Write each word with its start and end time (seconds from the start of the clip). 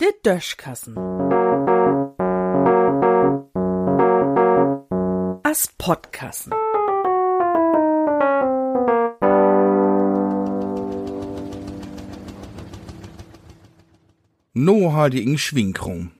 Der 0.00 0.12
Döschkassen. 0.24 0.96
As 5.42 5.68
Podkassen. 5.78 6.52
Nohaltigen 14.52 15.38
Schwingkrom. 15.38 16.12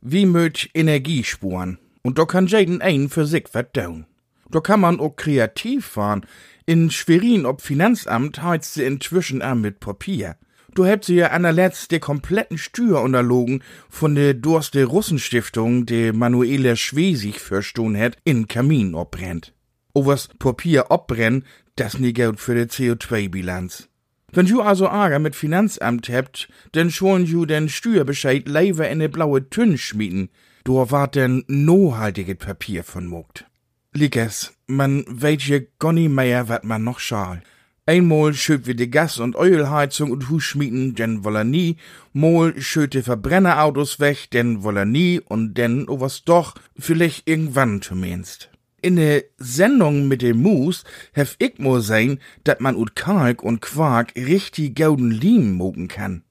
Wie 0.00 0.26
möt 0.26 0.70
Energie 0.74 1.24
spuren? 1.24 1.78
Und 2.02 2.18
da 2.18 2.24
kann 2.24 2.46
jeden 2.46 2.80
ein 2.80 3.08
für 3.08 3.26
sich 3.26 3.48
down. 3.72 4.06
Da 4.50 4.60
kann 4.60 4.80
man 4.80 5.00
auch 5.00 5.16
kreativ 5.16 5.86
fahren. 5.86 6.26
In 6.66 6.90
Schwerin 6.90 7.46
ob 7.46 7.60
Finanzamt 7.62 8.42
heizt 8.42 8.74
sie 8.74 8.84
inzwischen 8.84 9.42
an 9.42 9.60
mit 9.60 9.80
Papier. 9.80 10.36
Du 10.74 10.84
hebt 10.84 11.04
sie 11.04 11.16
ja 11.16 11.30
anerletzt 11.30 11.90
der 11.90 12.00
kompletten 12.00 12.58
Stür 12.58 13.00
unterlogen 13.00 13.62
von 13.88 14.14
der 14.14 14.34
Durste 14.34 14.84
Russenstiftung, 14.84 15.86
die 15.86 16.12
Manuela 16.12 16.76
Schwesig 16.76 17.40
verstohn 17.40 17.96
hat, 17.96 18.16
in 18.24 18.46
Kamin 18.48 18.94
abbrennt. 18.94 19.54
O 19.94 20.06
was 20.06 20.28
Papier 20.38 20.90
abbrennt, 20.90 21.44
das 21.74 21.98
nie 21.98 22.12
Geld 22.12 22.38
für 22.38 22.54
die 22.54 22.70
CO2-Bilanz. 22.70 23.88
Wenn 24.30 24.46
du 24.46 24.60
also 24.60 24.84
Ärger 24.84 25.18
mit 25.18 25.34
Finanzamt 25.34 26.08
hebt, 26.08 26.48
denn 26.74 26.90
schon 26.90 27.24
ju 27.24 27.46
den 27.46 27.68
Steuerbescheid 27.68 28.46
leiver 28.46 28.88
in 28.88 28.98
ne 28.98 29.08
blaue 29.08 29.48
Tünn 29.48 29.78
schmieden. 29.78 30.28
Du 30.64 30.74
wart 30.90 31.14
denn 31.14 31.44
nohaltiges 31.48 32.36
Papier 32.36 32.84
von 32.84 33.06
mogt. 33.06 33.46
Lickes, 33.94 34.52
man 34.66 35.04
weet 35.08 35.42
je 35.42 35.68
gonni 35.78 36.08
mehr, 36.08 36.48
wat 36.48 36.62
man 36.62 36.84
noch 36.84 37.00
schal. 37.00 37.42
Einmal 37.86 38.34
schütt 38.34 38.66
wir 38.66 38.74
die 38.74 38.90
Gas- 38.90 39.18
und 39.18 39.34
Ölheizung 39.34 40.10
und 40.10 40.28
Hus 40.28 40.44
schmieden, 40.44 40.94
denn 40.94 41.24
woll 41.24 41.36
er 41.36 41.44
nie. 41.44 41.78
Mol 42.12 42.60
schütt 42.60 42.92
die 42.92 43.02
Verbrennerautos 43.02 43.98
weg, 43.98 44.28
denn 44.30 44.62
woll 44.62 44.76
er 44.76 44.84
nie. 44.84 45.20
Und 45.20 45.54
denn, 45.54 45.88
o 45.88 46.00
was 46.00 46.22
doch, 46.24 46.54
vielleicht 46.78 47.26
irgendwann 47.26 47.80
zumindest. 47.80 48.50
In 48.82 48.96
der 48.96 49.24
Sendung 49.38 50.06
mit 50.06 50.20
dem 50.20 50.42
Mus 50.42 50.84
hef 51.12 51.36
ich 51.38 51.58
mo 51.58 51.80
sein, 51.80 52.18
dat 52.44 52.60
man 52.60 52.76
ut 52.76 52.94
Kalk 52.94 53.42
und 53.42 53.62
Quark 53.62 54.14
richtig 54.16 54.76
gauden 54.76 55.10
Lehm 55.10 55.54
mogen 55.54 55.88
kann. 55.88 56.24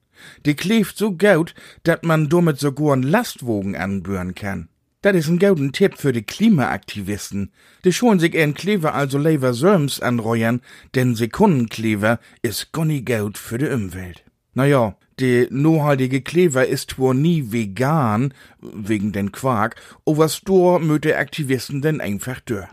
Die 0.46 0.54
kleeft 0.54 0.96
so 0.96 1.16
gaut, 1.16 1.56
dat 1.82 2.04
man 2.04 2.28
damit 2.28 2.60
sogar 2.60 2.92
einen 2.92 3.02
Lastwogen 3.02 3.74
anbühren 3.74 4.36
kann. 4.36 4.68
Dat 5.00 5.14
is 5.14 5.28
ein 5.28 5.38
gauden 5.38 5.70
Tipp 5.70 5.96
für 5.96 6.12
die 6.12 6.22
Klimaaktivisten. 6.22 7.52
Die 7.84 7.92
schon 7.92 8.18
sich 8.18 8.34
ihren 8.34 8.54
Kleber 8.54 8.94
also 8.94 9.16
lever 9.16 9.54
Sörms 9.54 10.00
anreuern, 10.00 10.60
denn 10.96 11.14
Sekundenkleber 11.14 12.18
is 12.42 12.72
gonni 12.72 13.02
gaut 13.02 13.38
für 13.38 13.58
die 13.58 13.68
Umwelt. 13.68 14.24
Naja, 14.54 14.96
de 15.20 15.46
nohaltige 15.50 16.20
Kleber 16.20 16.66
ist 16.66 16.98
wohl 16.98 17.14
nie 17.14 17.52
vegan, 17.52 18.34
wegen 18.60 19.12
den 19.12 19.30
Quark, 19.30 19.76
o 20.04 20.16
was 20.18 20.40
dor 20.40 20.80
möte 20.80 21.16
Aktivisten 21.16 21.80
denn 21.80 22.00
einfach 22.00 22.40
dör. 22.40 22.68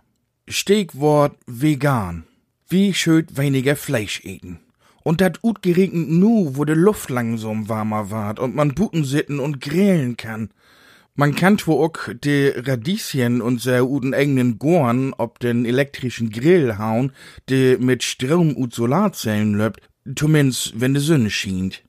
Stegwort 0.48 1.38
vegan. 1.46 2.24
Wie 2.68 2.96
schön 2.96 3.28
weniger 3.36 3.76
Fleisch 3.76 4.26
eten. 4.26 4.60
Und 5.04 5.22
dat 5.22 5.44
ut 5.44 5.62
geregnet 5.62 6.10
nu, 6.10 6.56
wo 6.56 6.66
de 6.66 6.76
Luft 6.76 7.12
langsam 7.12 7.70
warmer 7.70 8.10
ward 8.10 8.40
und 8.40 8.56
man 8.56 8.74
Buten 8.74 9.04
sitten 9.04 9.40
und 9.40 9.62
grillen 9.62 10.18
kann. 10.18 10.50
Man 11.18 11.34
kann 11.34 11.58
auch 11.66 11.94
de 12.14 12.60
Radieschen 12.60 13.42
und 13.42 13.62
se 13.62 13.86
uden 13.86 14.14
eigenen 14.14 14.60
Gorn 14.60 15.14
ob 15.14 15.40
den 15.40 15.64
elektrischen 15.64 16.30
Grill 16.30 16.78
hauen, 16.78 17.14
de 17.50 17.78
mit 17.78 18.04
Strom 18.04 18.54
und 18.54 18.74
Solarzellen 18.74 19.54
löbt, 19.54 19.88
zumindest 20.14 20.74
wenn 20.76 20.94
de 20.94 21.02
Sonne 21.02 21.30
schient. 21.30 21.84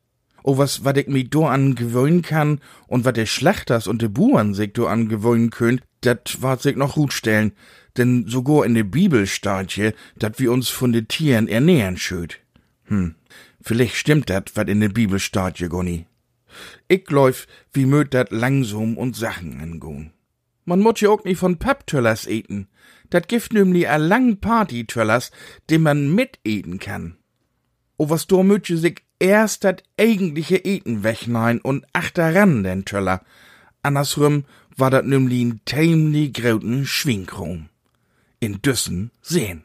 O 0.44 0.58
was 0.58 0.84
wat 0.84 0.96
ich 0.96 1.08
mi 1.08 1.24
do 1.24 1.44
an 1.44 1.74
gewöhnen 1.74 2.22
kann 2.22 2.60
und 2.86 3.04
wat 3.04 3.16
de 3.16 3.26
Schlachters 3.26 3.88
und 3.88 4.00
de 4.00 4.08
Buren 4.08 4.54
sich 4.54 4.72
do 4.72 4.86
an 4.86 5.08
gewöhnen 5.08 5.50
könnt, 5.50 5.82
dat 6.02 6.40
wart 6.40 6.62
sich 6.62 6.76
noch 6.76 6.94
gut 6.94 7.12
stellen, 7.12 7.50
denn 7.96 8.28
sogar 8.28 8.64
in 8.64 8.74
de 8.74 8.84
Bibel 8.84 9.26
steht 9.26 9.72
je, 9.72 9.92
dat 10.16 10.38
wir 10.38 10.52
uns 10.52 10.68
von 10.68 10.92
de 10.92 11.02
Tieren 11.02 11.48
ernähren 11.48 11.96
schöd. 11.96 12.38
Hm, 12.84 13.16
vielleicht 13.60 13.96
stimmt 13.96 14.30
dat, 14.30 14.54
wat 14.54 14.68
in 14.68 14.78
de 14.78 14.88
Bibel 14.88 15.18
steht 15.18 15.58
je, 15.58 15.66
Gonny. 15.66 16.06
Ich 16.88 17.10
läuf, 17.10 17.46
wie 17.72 17.86
möt 17.86 18.14
dat 18.14 18.30
langsam 18.30 18.96
und 18.96 19.16
Sachen 19.16 19.60
angehen. 19.60 20.12
Man 20.64 20.80
mut 20.80 21.00
ja 21.00 21.10
auch 21.10 21.24
nie 21.24 21.36
von 21.36 21.58
Papptöllers 21.58 22.26
eten. 22.26 22.68
Dat 23.10 23.28
gibt 23.28 23.52
nämlich 23.52 23.88
a 23.88 23.96
lang 23.96 24.40
Party-Töllers, 24.40 25.30
den 25.70 25.82
man 25.82 26.12
miteten 26.12 26.78
kann. 26.78 27.16
O 27.98 28.10
was 28.10 28.26
do 28.26 28.42
möt 28.42 28.68
je 28.68 28.76
sich 28.76 29.02
erst 29.18 29.64
dat 29.64 29.82
eigentliche 29.98 30.56
Eten 30.56 31.02
wegnein 31.04 31.60
und 31.60 31.86
achteran 31.92 32.62
den 32.62 32.84
Töller. 32.84 33.22
Andersrum 33.82 34.44
war 34.76 34.90
dat 34.90 35.06
nämlich 35.06 35.42
ein 35.42 35.60
tämlich 35.64 36.32
grauten 36.34 36.84
Schwingkrom. 36.84 37.68
In 38.40 38.60
Düssen 38.60 39.10
sehen. 39.22 39.64